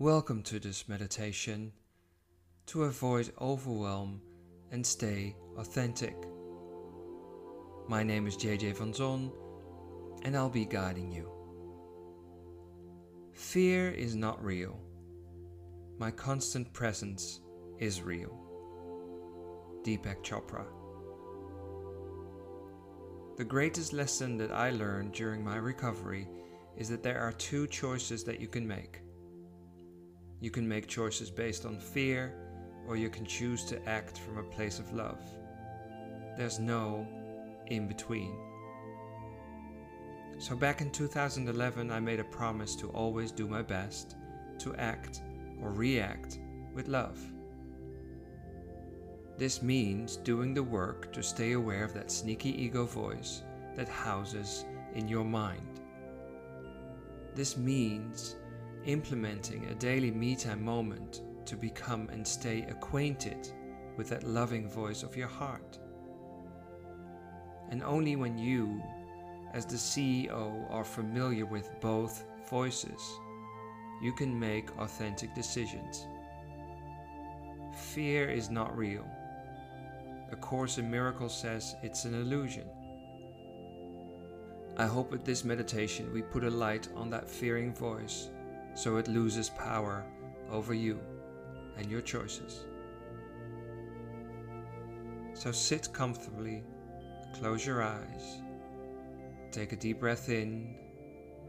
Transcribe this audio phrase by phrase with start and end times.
[0.00, 1.72] Welcome to this meditation
[2.68, 4.22] to avoid overwhelm
[4.72, 6.16] and stay authentic.
[7.86, 9.30] My name is JJ van Zon
[10.22, 11.30] and I'll be guiding you.
[13.34, 14.80] Fear is not real.
[15.98, 17.40] My constant presence
[17.78, 18.34] is real.
[19.84, 20.64] Deepak Chopra.
[23.36, 26.26] The greatest lesson that I learned during my recovery
[26.78, 29.02] is that there are two choices that you can make.
[30.40, 32.34] You can make choices based on fear,
[32.86, 35.20] or you can choose to act from a place of love.
[36.36, 37.06] There's no
[37.66, 38.34] in between.
[40.38, 44.16] So, back in 2011, I made a promise to always do my best
[44.60, 45.20] to act
[45.60, 46.38] or react
[46.74, 47.18] with love.
[49.36, 53.42] This means doing the work to stay aware of that sneaky ego voice
[53.76, 55.80] that houses in your mind.
[57.34, 58.36] This means
[58.84, 63.50] implementing a daily me time moment to become and stay acquainted
[63.96, 65.78] with that loving voice of your heart.
[67.70, 68.82] And only when you,
[69.52, 73.00] as the CEO, are familiar with both voices,
[74.02, 76.06] you can make authentic decisions.
[77.74, 79.06] Fear is not real.
[80.32, 82.66] A Course in Miracles says it's an illusion.
[84.76, 88.30] I hope with this meditation we put a light on that fearing voice
[88.74, 90.04] so it loses power
[90.50, 90.98] over you
[91.76, 92.64] and your choices.
[95.34, 96.62] So sit comfortably,
[97.34, 98.42] close your eyes,
[99.50, 100.74] take a deep breath in,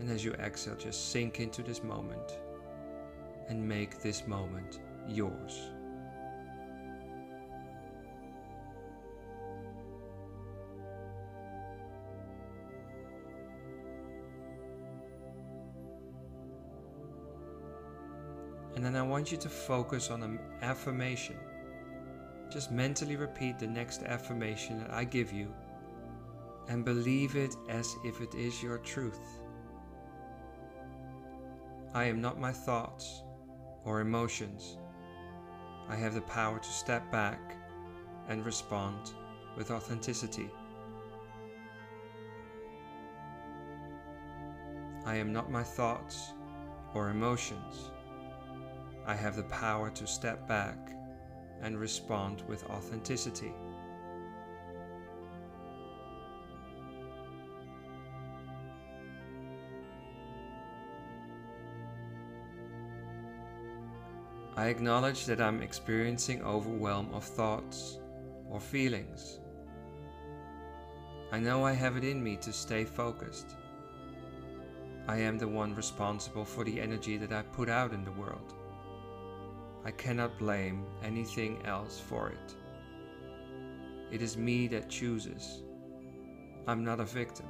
[0.00, 2.38] and as you exhale, just sink into this moment
[3.48, 5.70] and make this moment yours.
[18.76, 21.36] And then I want you to focus on an affirmation.
[22.50, 25.52] Just mentally repeat the next affirmation that I give you
[26.68, 29.40] and believe it as if it is your truth.
[31.94, 33.22] I am not my thoughts
[33.84, 34.76] or emotions.
[35.88, 37.56] I have the power to step back
[38.28, 39.12] and respond
[39.56, 40.50] with authenticity.
[45.06, 46.34] I am not my thoughts
[46.92, 47.92] or emotions.
[49.06, 50.76] I have the power to step back
[51.62, 53.54] and respond with authenticity.
[64.56, 67.98] I acknowledge that I'm experiencing overwhelm of thoughts
[68.50, 69.38] or feelings.
[71.30, 73.54] I know I have it in me to stay focused.
[75.06, 78.54] I am the one responsible for the energy that I put out in the world.
[79.86, 82.54] I cannot blame anything else for it.
[84.10, 85.62] It is me that chooses.
[86.66, 87.46] I'm not a victim.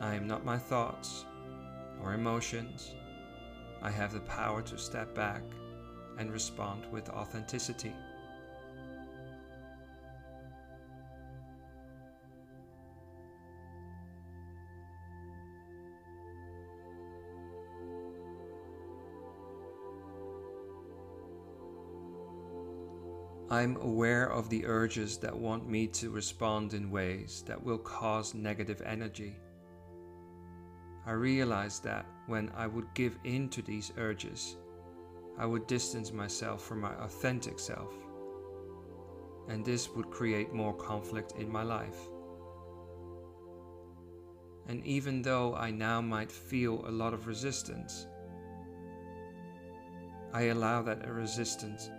[0.00, 1.26] I am not my thoughts
[2.02, 2.94] or emotions.
[3.82, 5.42] I have the power to step back
[6.16, 7.92] and respond with authenticity.
[23.52, 28.32] I'm aware of the urges that want me to respond in ways that will cause
[28.32, 29.36] negative energy.
[31.04, 34.56] I realize that when I would give in to these urges,
[35.38, 37.92] I would distance myself from my authentic self,
[39.50, 42.08] and this would create more conflict in my life.
[44.66, 48.06] And even though I now might feel a lot of resistance,
[50.32, 51.90] I allow that resistance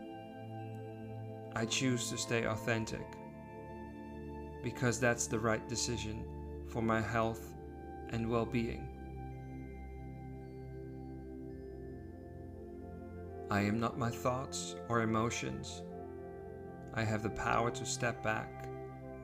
[1.56, 3.06] I choose to stay authentic
[4.64, 6.24] because that's the right decision
[6.68, 7.54] for my health
[8.10, 8.88] and well being.
[13.52, 15.84] I am not my thoughts or emotions.
[16.96, 18.68] I have the power to step back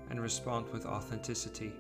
[0.10, 1.74] and respond with authenticity.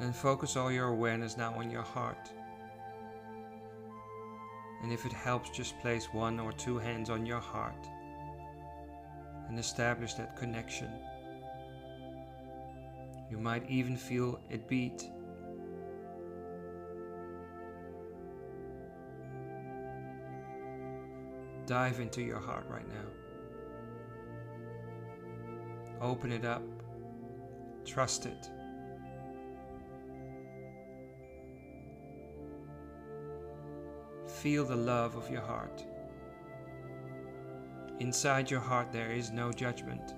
[0.00, 2.30] And focus all your awareness now on your heart.
[4.82, 7.86] And if it helps, just place one or two hands on your heart
[9.48, 10.90] and establish that connection.
[13.30, 15.10] You might even feel it beat.
[21.66, 23.06] Dive into your heart right now.
[26.00, 26.62] Open it up.
[27.84, 28.50] Trust it.
[34.42, 35.84] Feel the love of your heart.
[37.98, 40.14] Inside your heart, there is no judgment.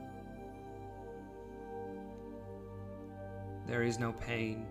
[3.66, 4.64] There is no pain.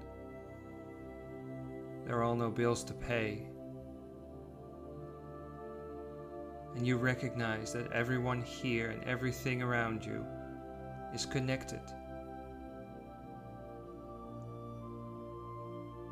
[2.06, 3.44] There are no bills to pay.
[6.78, 10.26] And you recognize that everyone here and everything around you
[11.14, 11.82] is connected.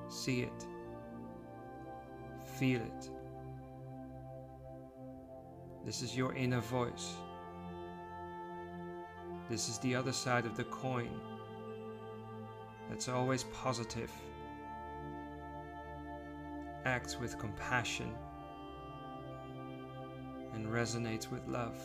[0.10, 0.66] See it.
[2.58, 3.10] Feel it.
[5.86, 7.14] This is your inner voice.
[9.50, 11.10] This is the other side of the coin
[12.90, 14.12] that's always positive,
[16.86, 18.14] acts with compassion,
[20.54, 21.80] and resonates with love.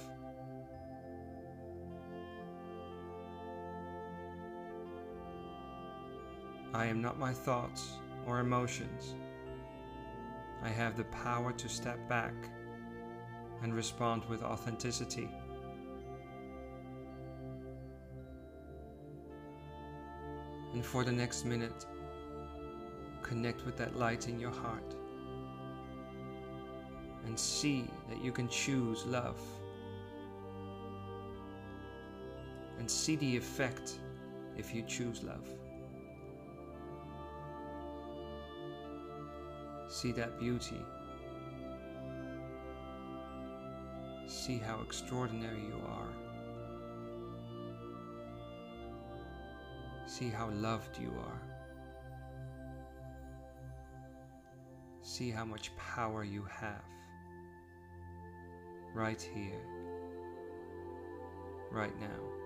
[6.75, 7.93] I am not my thoughts
[8.27, 9.15] or emotions.
[10.63, 12.35] I have the power to step back
[13.63, 15.29] and respond with authenticity.
[20.73, 21.87] And for the next minute,
[23.23, 24.95] connect with that light in your heart
[27.27, 29.41] and see that you can choose love
[32.79, 33.95] and see the effect
[34.59, 35.49] if you choose love.
[39.89, 40.85] See that beauty.
[44.45, 46.13] See how extraordinary you are.
[50.05, 51.41] See how loved you are.
[55.01, 56.85] See how much power you have.
[58.93, 59.65] Right here.
[61.71, 62.44] Right now.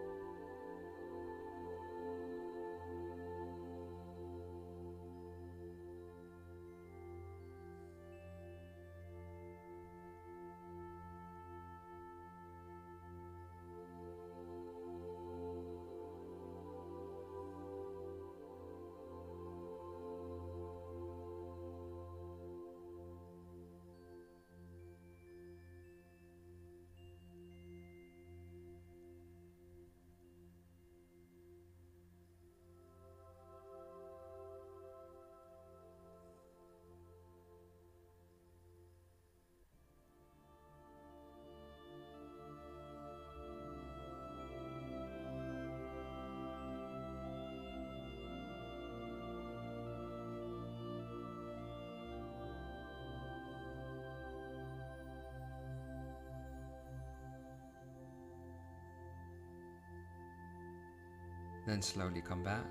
[61.69, 62.65] Then slowly come back.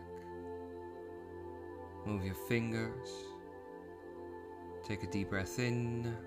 [2.08, 3.10] Move your fingers.
[4.84, 6.18] Take a deep breath in.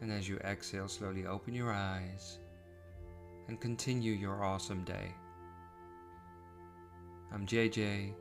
[0.00, 2.38] And as you exhale, slowly open your eyes
[3.48, 5.12] and continue your awesome day.
[7.32, 8.14] I'm JJ.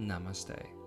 [0.00, 0.77] Namaste.